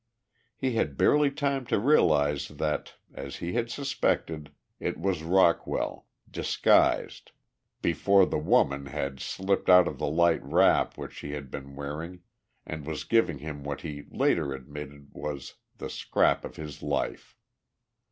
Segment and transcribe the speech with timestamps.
[0.57, 7.29] He had barely time to realize that, as he had suspected, it was Rockwell, disguised,
[7.83, 12.21] before the "woman" had slipped out of the light wrap which she had been wearing
[12.65, 17.37] and was giving him what he later admitted was the "scrap of his life."